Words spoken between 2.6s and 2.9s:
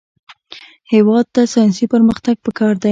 دی